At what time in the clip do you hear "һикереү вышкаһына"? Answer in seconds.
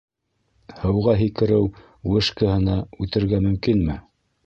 1.19-2.81